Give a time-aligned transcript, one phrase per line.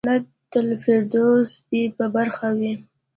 [0.05, 2.73] جنت الفردوس دې په برخه وي.